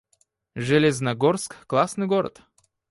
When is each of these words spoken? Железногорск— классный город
Железногорск— 0.55 1.55
классный 1.67 2.07
город 2.07 2.41